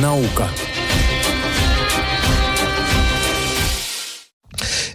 [0.00, 0.48] Наука.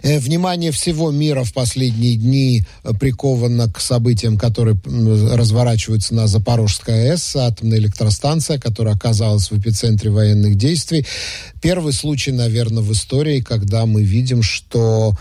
[0.02, 7.10] Э, внимание всего мира в последние дни э, приковано к событиям, которые разворачиваются на Запорожской
[7.10, 11.06] АЭС, атомная электростанция, которая оказалась в эпицентре военных действий.
[11.60, 15.14] Первый случай, наверное, в истории, когда мы видим, что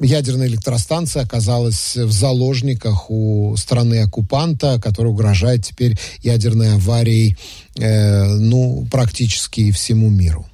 [0.00, 7.38] ядерная электростанция оказалась в заложниках у страны-оккупанта, которая угрожает теперь ядерной аварией
[7.78, 10.46] э, ну, практически всему миру.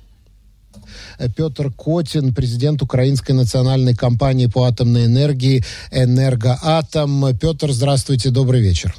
[1.36, 7.36] Петр Котин, президент Украинской национальной компании по атомной энергии «Энергоатом».
[7.38, 8.94] Петр, здравствуйте, добрый вечер.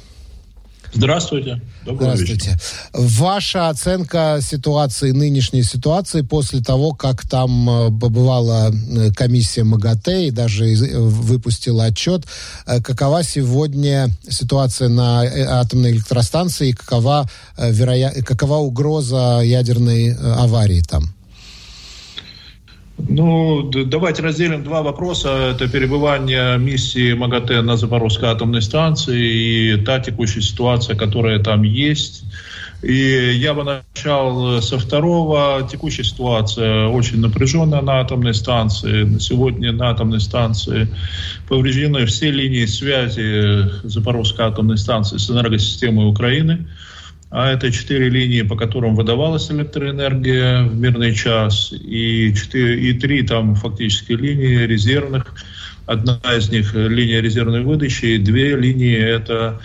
[0.92, 1.60] Здравствуйте.
[1.84, 2.50] Здравствуйте.
[2.50, 2.60] Вечер.
[2.92, 10.30] Ваша оценка ситуации, нынешней ситуации после того, как там э, побывала э, комиссия МАГАТЭ и
[10.30, 12.24] даже э, выпустила отчет,
[12.66, 15.22] какова сегодня ситуация на
[15.60, 18.10] атомной электростанции и какова, вероя...
[18.22, 21.17] какова угроза ядерной аварии там?
[22.98, 25.52] Ну, давайте разделим два вопроса.
[25.54, 32.24] Это перебывание миссии МАГАТЭ на Запорожской атомной станции и та текущая ситуация, которая там есть.
[32.82, 35.66] И я бы начал со второго.
[35.70, 39.04] Текущая ситуация очень напряженная на атомной станции.
[39.04, 40.88] На сегодня на атомной станции
[41.48, 46.66] повреждены все линии связи Запорожской атомной станции с энергосистемой Украины
[47.30, 53.22] а это четыре линии, по которым выдавалась электроэнергия в мирный час, и, четыре, и три
[53.22, 55.34] там фактически линии резервных.
[55.88, 59.58] Одна из них линия резервной выдачи, и две линии это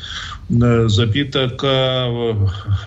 [0.49, 2.35] Э, запиток э,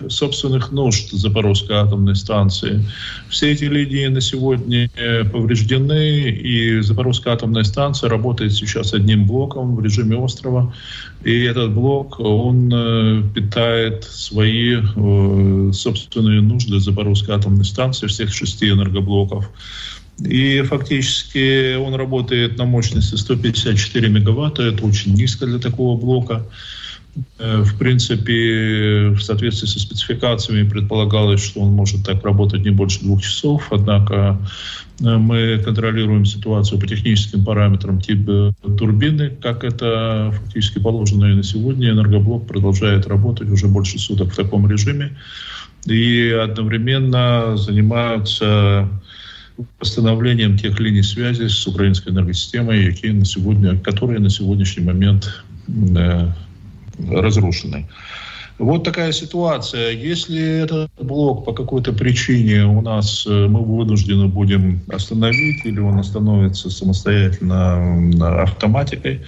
[0.09, 2.85] собственных нужд Запорожской атомной станции.
[3.29, 9.75] Все эти линии на сегодня э, повреждены, и Запорожская атомная станция работает сейчас одним блоком
[9.75, 10.73] в режиме острова.
[11.23, 12.69] И этот блок, он
[13.33, 14.77] питает свои
[15.73, 19.49] собственные нужды Запорожской атомной станции, всех шести энергоблоков.
[20.19, 24.63] И фактически он работает на мощности 154 мегаватта.
[24.63, 26.43] Это очень низко для такого блока.
[27.39, 33.01] Э, в принципе, в соответствии со спецификациями предполагалось, что он может так работать не больше
[33.01, 34.39] двух часов, однако
[34.99, 41.43] э, мы контролируем ситуацию по техническим параметрам типа турбины, как это фактически положено и на
[41.43, 41.91] сегодня.
[41.91, 45.17] Энергоблок продолжает работать уже больше суток в таком режиме
[45.85, 48.89] и одновременно занимаются
[49.79, 56.31] восстановлением тех линий связи с украинской энергосистемой, которые на, сегодня, которые на сегодняшний момент э,
[57.09, 57.87] разрушенной.
[58.59, 59.91] Вот такая ситуация.
[59.91, 65.99] Если этот блок по какой-то причине у нас э, мы вынуждены будем остановить или он
[65.99, 69.21] остановится самостоятельно автоматикой,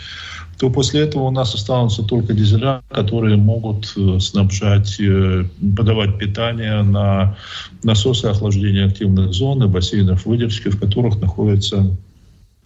[0.60, 5.46] то после этого у нас останутся только дизеля, которые могут э, снабжать, э,
[5.78, 7.38] подавать питание на
[7.82, 11.96] насосы охлаждения активных зон и бассейнов выдержки, в которых находится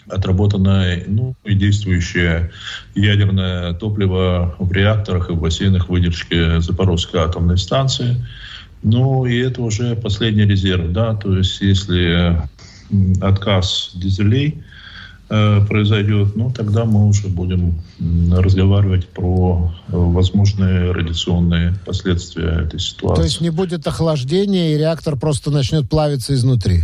[0.10, 2.52] отработанное ну, и действующее
[2.96, 8.26] ядерное топливо в реакторах и в бассейнах выдержки Запорожской атомной станции.
[8.82, 12.42] Ну и это уже последний резерв, да, то есть если
[13.22, 14.64] отказ дизелей
[15.28, 17.82] произойдет, ну тогда мы уже будем
[18.32, 23.22] разговаривать про возможные радиационные последствия этой ситуации.
[23.22, 26.84] То есть не будет охлаждения и реактор просто начнет плавиться изнутри?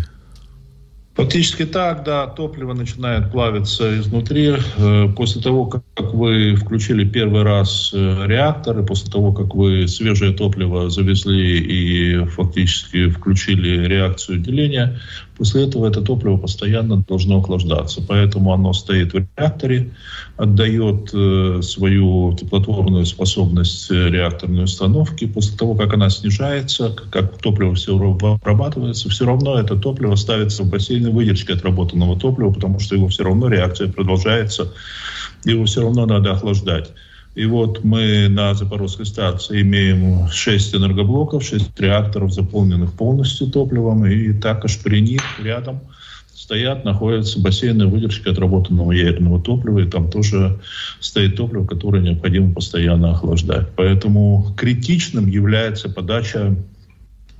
[1.16, 4.56] Фактически так, да, топливо начинает плавиться изнутри.
[4.78, 9.88] Э, после того, как вы включили первый раз э, реактор, и после того, как вы
[9.88, 15.00] свежее топливо завезли и фактически включили реакцию деления,
[15.40, 18.02] После этого это топливо постоянно должно охлаждаться.
[18.06, 19.92] Поэтому оно стоит в реакторе,
[20.36, 25.26] отдает э, свою теплотворную способность реакторной установки.
[25.26, 30.70] После того, как она снижается, как топливо все обрабатывается, все равно это топливо ставится в
[31.00, 34.74] бассейны выдержки отработанного топлива, потому что его все равно реакция продолжается,
[35.46, 36.92] его все равно надо охлаждать.
[37.36, 44.34] И вот мы на Запорожской станции имеем 6 энергоблоков, 6 реакторов, заполненных полностью топливом, и
[44.34, 45.80] також при них рядом
[46.36, 50.60] стоят, находятся бассейны выдержки отработанного ядерного топлива, и там тоже
[51.00, 53.68] стоит топливо, которое необходимо постоянно охлаждать.
[53.76, 56.56] Поэтому критичным является подача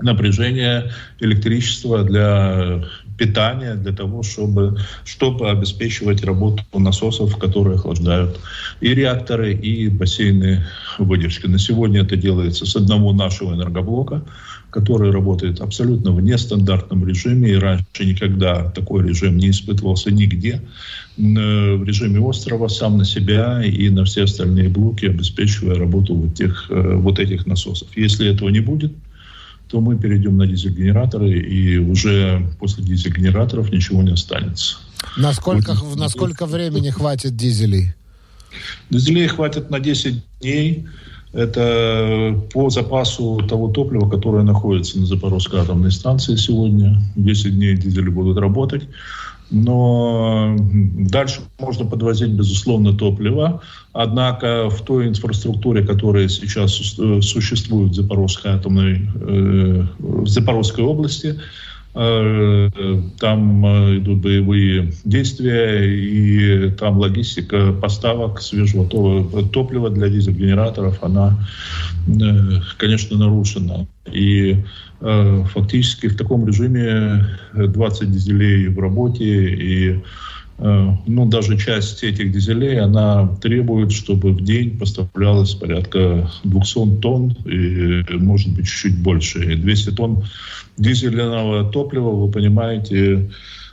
[0.02, 2.86] напряжения электричества для
[3.20, 8.40] питания для того, чтобы, чтобы обеспечивать работу насосов, которые охлаждают
[8.82, 10.66] и реакторы, и бассейны
[10.98, 11.46] выдержки.
[11.48, 14.24] На сегодня это делается с одного нашего энергоблока,
[14.70, 20.62] который работает абсолютно в нестандартном режиме, и раньше никогда такой режим не испытывался нигде.
[21.18, 26.68] В режиме острова сам на себя и на все остальные блоки, обеспечивая работу вот, тех,
[26.70, 27.90] э, вот этих насосов.
[27.98, 28.94] Если этого не будет,
[29.70, 34.78] то мы перейдем на дизель-генераторы, и уже после дизель-генераторов ничего не останется.
[35.16, 37.94] Насколько, вот, насколько времени хватит дизелей?
[38.90, 40.88] Дизелей хватит на 10 дней.
[41.32, 47.00] Это по запасу того топлива, которое находится на Запорожской атомной станции сегодня.
[47.16, 48.88] 10 дней дизели будут работать.
[49.52, 53.62] Но дальше можно подвозить, безусловно, топливо.
[53.94, 61.40] Однако в той инфраструктуре, которая сейчас существует в Запорожской атомной, э, в Запорожской области,
[63.20, 71.38] там э, идут боевые действия, и там логистика поставок свежего топлива для дизель-генераторов, она,
[72.08, 73.86] э, конечно, нарушена.
[74.10, 74.64] И
[75.02, 80.00] фактически в таком режиме 20 дизелей в работе, и
[80.60, 88.04] ну, даже часть этих дизелей, она требует, чтобы в день поставлялось порядка 200 тонн, и,
[88.12, 89.54] может быть, чуть-чуть больше.
[89.54, 90.24] И 200 тонн
[90.78, 93.30] дизельного топлива, вы понимаете,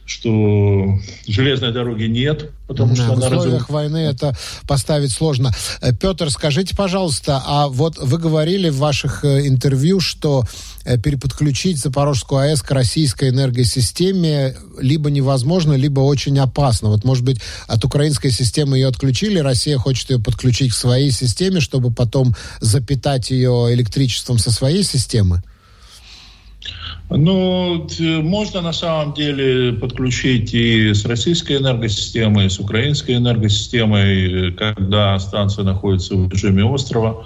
[0.07, 3.69] что железной дороги нет, потому да, что в условиях развив...
[3.69, 4.37] войны это
[4.67, 5.51] поставить сложно.
[5.81, 10.45] Э, Петр, скажите, пожалуйста, а вот вы говорили в ваших э, интервью, что
[10.85, 16.89] э, переподключить Запорожскую АЭС к российской энергосистеме либо невозможно, либо очень опасно.
[16.89, 21.59] Вот, может быть, от украинской системы ее отключили, Россия хочет ее подключить к своей системе,
[21.61, 25.43] чтобы потом запитать ее электричеством со своей системы?
[27.09, 27.87] Ну,
[28.23, 35.65] можно на самом деле подключить и с российской энергосистемой, и с украинской энергосистемой, когда станция
[35.65, 37.25] находится в режиме острова.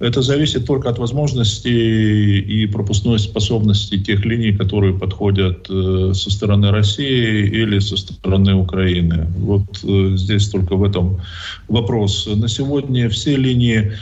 [0.00, 6.70] Это зависит только от возможностей и пропускной способности тех линий, которые подходят э, со стороны
[6.70, 9.26] России или со стороны Украины.
[9.38, 11.20] Вот э, здесь только в этом
[11.66, 12.28] вопрос.
[12.32, 13.92] На сегодня все линии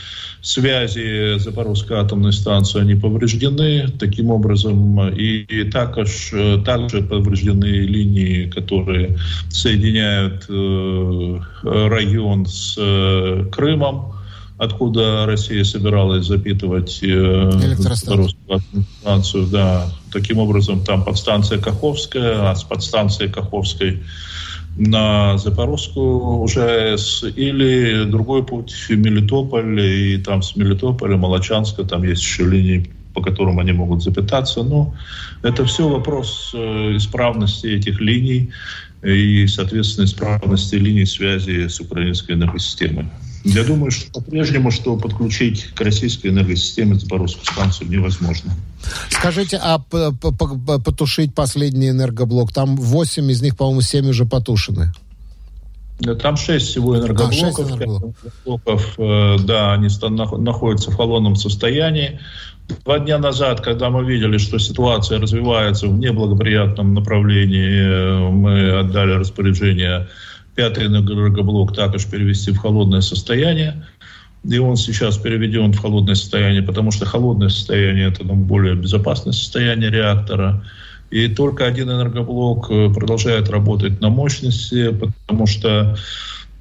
[0.47, 3.89] связи Запорожской атомной станции, они повреждены.
[3.99, 9.19] Таким образом, и, и также, также повреждены линии, которые
[9.51, 14.13] соединяют э, район с э, Крымом,
[14.57, 18.61] откуда Россия собиралась запитывать э, Запорожскую
[19.01, 19.47] станцию.
[19.49, 19.89] Да.
[20.13, 24.05] Таким образом, там подстанция Каховская, а с подстанцией Каховской
[24.77, 32.23] на Запорожскую уже с, или другой путь Мелитополь, и там с Мелитополя, Молочанска, там есть
[32.23, 34.63] еще линии, по которым они могут запитаться.
[34.63, 34.95] Но
[35.43, 38.51] это все вопрос э, исправности этих линий
[39.03, 43.07] и, соответственно, исправности линий связи с украинской энергосистемой.
[43.47, 48.53] Я думаю, что по-прежнему, что подключить к российской энергосистеме Запорожскую станцию невозможно.
[49.09, 52.53] Скажите, а потушить последний энергоблок?
[52.53, 54.93] Там 8 из них, по-моему, 7 уже потушены.
[56.21, 57.33] Там 6 всего энергоблоков.
[57.43, 58.95] А, 6 энергоблоков.
[58.99, 59.89] Э, да, они
[60.39, 62.19] находятся в холодном состоянии.
[62.85, 69.13] Два дня назад, когда мы видели, что ситуация развивается в неблагоприятном направлении, э, мы отдали
[69.13, 70.09] распоряжение
[70.57, 73.87] пятый энергоблок також перевести в холодное состояние.
[74.45, 79.33] И он сейчас переведен в холодное состояние, потому что холодное состояние– это ну, более безопасное
[79.33, 80.65] состояние реактора.
[81.11, 85.97] И только один энергоблок э, продолжает работать на мощности, потому что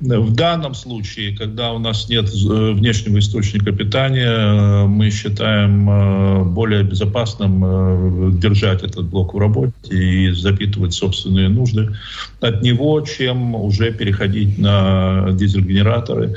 [0.02, 6.44] в данном случае, когда у нас нет э, внешнего источника питания, э, мы считаем э,
[6.44, 11.96] более безопасным держать этот блок в работе и запитывать собственные нужды
[12.42, 16.36] от него, чем уже переходить на дизель-генераторы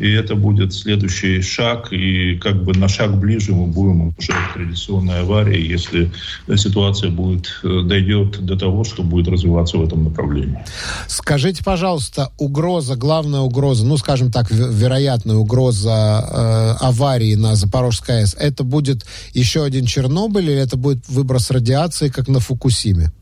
[0.00, 4.54] и это будет следующий шаг, и как бы на шаг ближе мы будем уже к
[4.54, 6.10] традиционной аварии, если
[6.56, 10.58] ситуация будет, э, дойдет до того, что будет развиваться в этом направлении.
[11.06, 16.24] Скажите, пожалуйста, угроза, главная угроза, ну, скажем так, вероятная угроза
[16.80, 19.04] э, аварии на Запорожской АЭС, это будет
[19.34, 23.12] еще один Чернобыль или это будет выброс радиации, как на Фукусиме?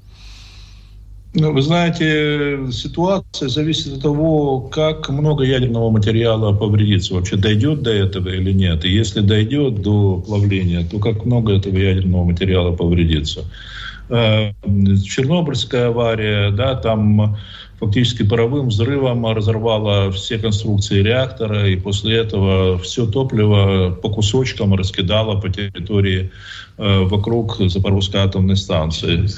[1.35, 7.15] Ну, вы знаете, ситуация зависит от того, как много ядерного материала повредится.
[7.15, 8.85] Вообще дойдет до этого или нет.
[8.87, 13.45] И если дойдет до плавления, то как много этого ядерного материала повредится.
[14.09, 14.53] Э,
[15.05, 17.37] Чернобыльская авария, да, там
[17.79, 25.39] фактически паровым взрывом разорвала все конструкции реактора, и после этого все топливо по кусочкам раскидало
[25.39, 26.31] по территории
[26.79, 29.29] э, вокруг Запорожской атомной станции.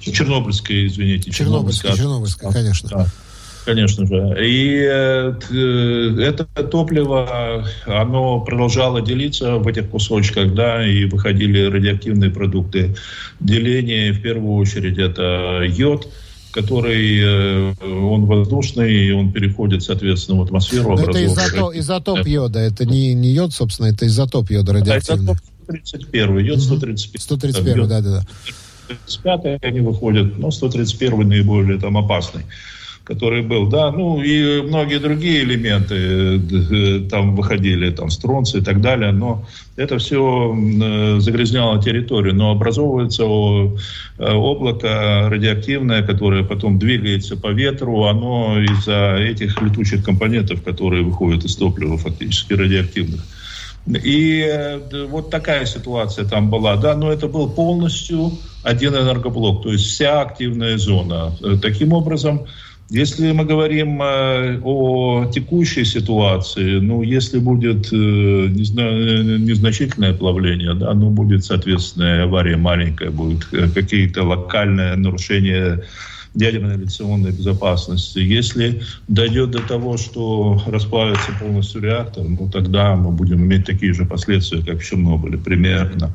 [0.00, 1.30] Чернобыльская, извините.
[1.30, 2.88] Чернобыльская, Чернобыльская, конечно.
[2.88, 3.06] Да,
[3.64, 4.36] конечно же.
[4.40, 5.34] И э,
[6.18, 12.96] это топливо, оно продолжало делиться в этих кусочках, да, и выходили радиоактивные продукты
[13.40, 14.12] деления.
[14.12, 16.08] В первую очередь это йод,
[16.52, 20.96] который э, он воздушный, и он переходит, соответственно, в атмосферу.
[20.96, 25.32] Это изотоп, изотоп йода, это не, не йод, собственно, это изотоп йода радиоактивный.
[25.32, 27.20] Это 131, йод 131.
[27.20, 28.24] 131, да-да-да.
[29.06, 32.44] 135 они выходят, но 131 наиболее там опасный
[33.10, 38.80] который был, да, ну и многие другие элементы э, там выходили, там стронцы и так
[38.80, 39.44] далее, но
[39.76, 48.04] это все э, загрязняло территорию, но образовывается э, облако радиоактивное, которое потом двигается по ветру,
[48.04, 53.22] оно из-за этих летучих компонентов, которые выходят из топлива фактически радиоактивных.
[53.86, 58.32] И вот такая ситуация там была, да, но это был полностью
[58.62, 61.32] один энергоблок, то есть вся активная зона.
[61.62, 62.46] Таким образом,
[62.90, 70.92] если мы говорим э, о текущей ситуации, ну, если будет э, незна- незначительное плавление, да,
[70.92, 75.84] ну, будет, соответственно, авария маленькая, будет э, какие-то локальные нарушения
[76.34, 78.18] ядерной авиационной безопасности.
[78.18, 84.04] Если дойдет до того, что расплавится полностью реактор, ну, тогда мы будем иметь такие же
[84.04, 86.12] последствия, как в Чернобыле, примерно.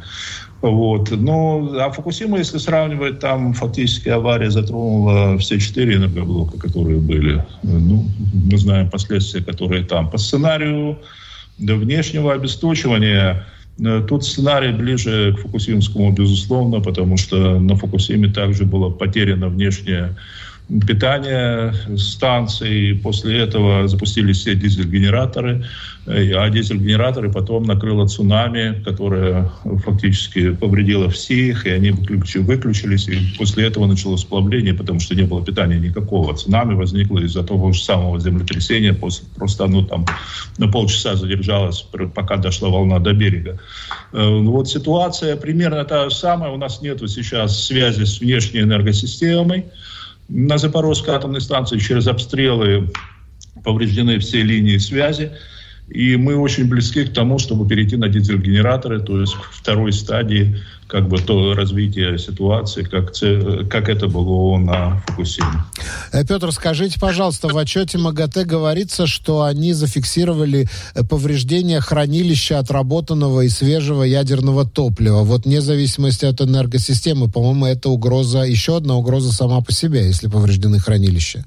[0.62, 1.12] Вот.
[1.12, 7.46] Ну, а Фукусима, если сравнивать, там фактически авария затронула все четыре энергоблока, которые были.
[7.64, 10.10] Ну, мы знаем последствия, которые там.
[10.10, 10.98] По сценарию
[11.60, 13.46] внешнего обесточивания
[14.08, 20.16] Тут сценарий ближе к Фукусимскому, безусловно, потому что на Фукусиме также было потеряно внешнее
[20.88, 22.94] питания станции.
[22.94, 25.66] После этого запустились все дизель-генераторы,
[26.08, 29.52] а дизель-генераторы потом накрыло цунами, которое
[29.84, 35.44] фактически повредило всех, и они выключились, и после этого началось сплавление, потому что не было
[35.44, 36.36] питания никакого.
[36.36, 40.06] Цунами возникло из-за того же самого землетрясения, после, просто оно там
[40.58, 43.60] на полчаса задержалось, пока дошла волна до берега.
[44.14, 46.52] Э, вот ситуация примерно та же самая.
[46.52, 49.66] У нас нет сейчас связи с внешней энергосистемой,
[50.28, 52.90] на Запорожской атомной станции через обстрелы
[53.64, 55.32] повреждены все линии связи.
[55.90, 60.58] И мы очень близки к тому, чтобы перейти на дизель-генераторы, то есть к второй стадии
[60.88, 63.14] как бы то развитие ситуации, как,
[63.70, 65.64] как это было на Фукусиме.
[66.12, 73.42] Э, Петр, скажите, пожалуйста, в отчете МАГАТЭ говорится, что они зафиксировали э, повреждения хранилища отработанного
[73.42, 75.24] и свежего ядерного топлива.
[75.24, 80.28] Вот вне зависимости от энергосистемы, по-моему, это угроза, еще одна угроза сама по себе, если
[80.28, 81.46] повреждены хранилища.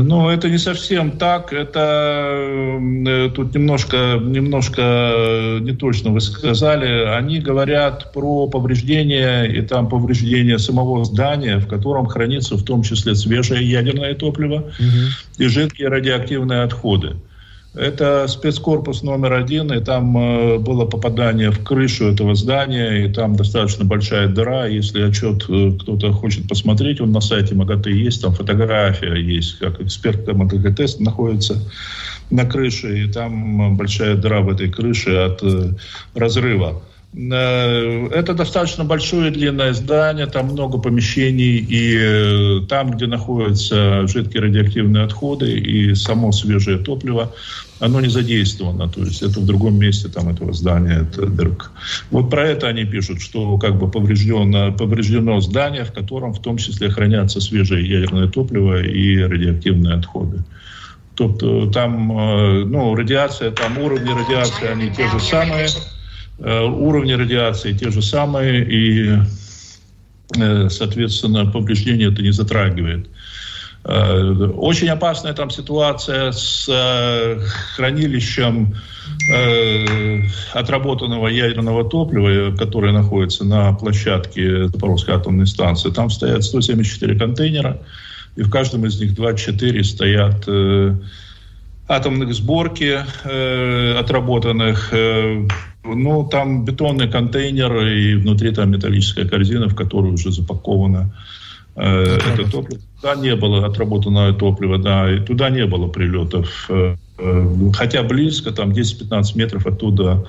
[0.00, 1.52] Ну, это не совсем так.
[1.52, 7.04] Это э, тут немножко, немножко не точно вы сказали.
[7.04, 13.14] Они говорят про повреждение и там повреждение самого здания, в котором хранится в том числе
[13.14, 15.38] свежее ядерное топливо угу.
[15.38, 17.16] и жидкие радиоактивные отходы.
[17.74, 23.34] Это спецкорпус номер один, и там э, было попадание в крышу этого здания, и там
[23.34, 24.66] достаточно большая дыра.
[24.66, 29.80] Если отчет э, кто-то хочет посмотреть, он на сайте МАГАТЭ есть, там фотография есть, как
[29.80, 31.56] эксперт МАГАТЭ находится
[32.30, 35.70] на крыше, и там большая дыра в этой крыше от э,
[36.14, 36.82] разрыва.
[37.14, 44.42] Э, это достаточно большое длинное здание, там много помещений, и э, там, где находятся жидкие
[44.44, 47.34] радиоактивные отходы и само свежее топливо,
[47.80, 51.66] оно не задействовано, то есть это в другом месте там этого здания, это дырка.
[52.10, 56.56] Вот про это они пишут, что как бы повреждено, повреждено здание, в котором в том
[56.56, 60.44] числе хранятся свежее ядерное топливо и радиоактивные отходы.
[61.14, 65.68] Тобто там, э, ну, радиация, там уровни радиации, они те же самые,
[66.38, 69.18] уровни радиации те же самые, и,
[70.36, 73.06] э, соответственно, повреждения это не затрагивает.
[73.84, 76.68] Э, очень опасная там ситуация с
[77.74, 78.74] хранилищем
[80.52, 85.90] отработанного ядерного топлива, которое находится на площадке Запорожской атомной станции.
[85.90, 87.78] Там стоят 174 контейнера,
[88.36, 90.48] и в каждом из них 24 стоят
[91.88, 93.04] атомных сборки,
[93.98, 94.92] отработанных
[95.84, 101.12] ну, там бетонный контейнер и внутри там металлическая корзина, в которую уже запаковано
[101.76, 102.80] э, это топливо.
[103.00, 106.66] Туда не было отработанное топливо, да, и туда не было прилетов.
[106.68, 110.24] Э, э, хотя близко, там 10-15 метров оттуда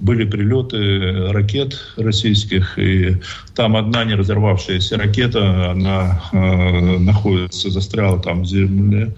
[0.00, 3.16] были прилеты ракет российских, и
[3.54, 9.14] там одна не разорвавшаяся ракета, она э, находится, застряла там в земле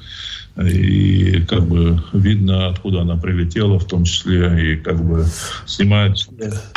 [0.67, 5.27] и как бы видно, откуда она прилетела, в том числе и как бы
[5.67, 6.17] снимает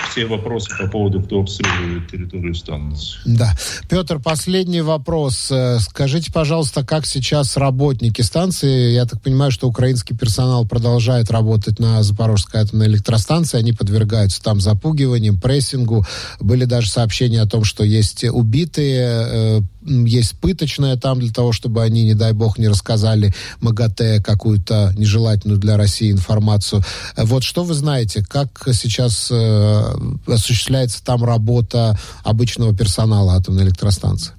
[0.10, 3.20] все вопросы по поводу, кто обстреливает территорию станции.
[3.26, 3.54] Да.
[3.90, 5.50] Петр, последний вопрос.
[5.52, 11.80] Э, скажите, пожалуйста, как сейчас работники станции, я так понимаю, что украинский персонал продолжает работать
[11.80, 16.06] на Запорожской атомной электростанции, они подвергаются там запугиваниям, прессингу.
[16.40, 21.84] Были даже сообщения о том, что есть убитые, э, есть пыточная там для того, чтобы
[21.84, 26.82] они, не дай бог, не рассказали МАГАТЭ какую-то нежелательную для России информацию.
[27.18, 29.82] Вот что вы знаете, как сейчас э,
[30.28, 34.34] осуществляется там работа обычного персонала атомной электростанции?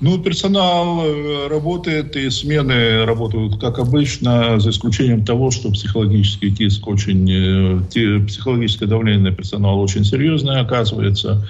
[0.00, 6.86] Ну, персонал э, работает, и смены работают как обычно, за исключением того, что психологический тиск
[6.86, 11.46] очень, э, психологическое давление на персонал очень серьезное оказывается.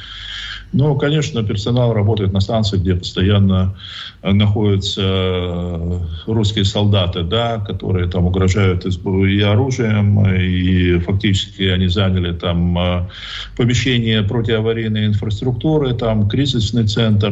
[0.77, 3.77] Ну, конечно, персонал работает на станции, где постоянно
[4.23, 12.33] э, находятся э, русские солдаты, да, которые там угрожают и оружием, и фактически они заняли
[12.33, 13.09] там э,
[13.57, 17.31] помещение противоаварийной инфраструктуры, там кризисный центр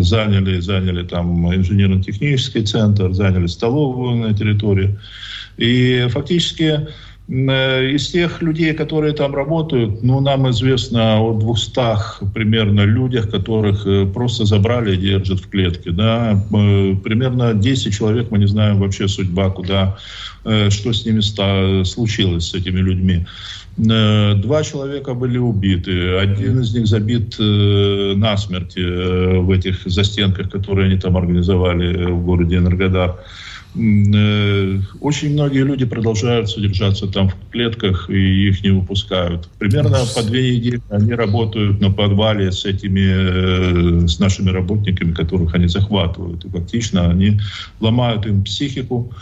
[0.00, 4.98] заняли, заняли там инженерно-технический центр, заняли столовую на территории.
[5.58, 6.88] И фактически
[7.28, 14.06] из тех людей, которые там работают, ну, нам известно о 200 примерно людях, которых э,
[14.06, 15.92] просто забрали и держат в клетке.
[15.92, 16.32] Да?
[16.52, 19.96] Э, примерно 10 человек, мы не знаем вообще судьба, куда,
[20.42, 21.20] что с ними
[21.84, 23.24] случилось, с этими людьми.
[23.76, 26.16] Два человека были убиты.
[26.18, 33.18] Один из них забит насмерть в этих застенках, которые они там организовали в городе Энергодар.
[33.74, 39.48] Э, очень многие люди продолжают содержаться там в клетках, и их не выпускают.
[39.58, 45.54] Примерно по две недели они работают на подвале с этими, э, с нашими работниками, которых
[45.54, 46.44] они захватывают.
[46.44, 47.40] И фактично они
[47.80, 49.12] ломают им психику,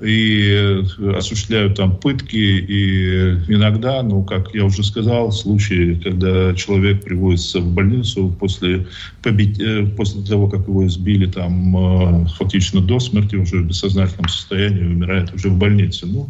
[0.00, 7.02] и э, осуществляют там пытки, и иногда, ну, как я уже сказал, случаи, когда человек
[7.02, 8.86] приводится в больницу после,
[9.22, 9.58] побед...
[9.58, 14.82] Э, после того, как его избили там э, фактически до смерти, уже в бессознательном состоянии,
[14.82, 16.06] умирает уже в больнице.
[16.06, 16.28] Ну,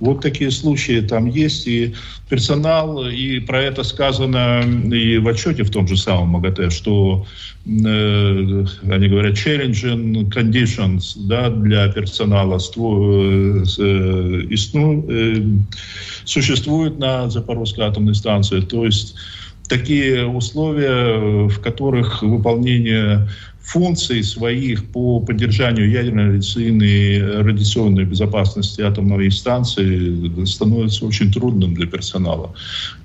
[0.00, 1.94] вот такие случаи там есть, и
[2.28, 7.26] персонал, и про это сказано и в отчете в том же самом МАГАТЭ, что
[7.66, 15.42] э, они говорят challenging conditions да, для персонала ству, э, э, э,
[16.24, 18.60] существуют на Запорожской атомной станции.
[18.60, 19.14] То есть
[19.68, 23.28] такие условия, в которых выполнение
[23.64, 32.54] функций своих по поддержанию ядерной радиационной, радиационной безопасности атомной станции становится очень трудным для персонала,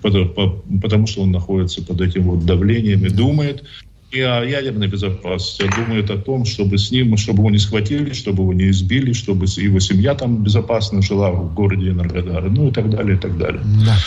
[0.02, 3.64] потому, что он находится под этим вот давлением и думает
[4.12, 8.12] и о ядерной безопасности, а думает о том, чтобы с ним, чтобы его не схватили,
[8.14, 12.72] чтобы его не избили, чтобы его семья там безопасно жила в городе Энергодар, ну и
[12.72, 13.62] так далее, и так далее.
[13.86, 13.98] Да.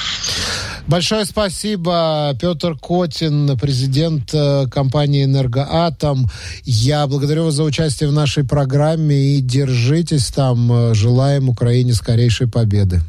[0.89, 6.27] Большое спасибо, Петр Котин, президент э, компании «Энергоатом».
[6.65, 10.95] Я благодарю вас за участие в нашей программе и держитесь там.
[10.95, 13.01] Желаем Украине скорейшей победы.